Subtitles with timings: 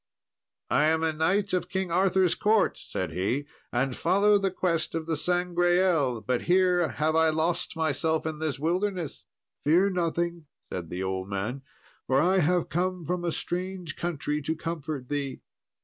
[0.71, 5.05] "I am a knight of King Arthur's court," said he, "and follow the quest of
[5.05, 9.25] the Sangreal; but here have I lost myself in this wilderness."
[9.63, 11.61] "Fear nothing," said the old man,
[12.07, 15.41] "for I have come from a strange country to comfort thee."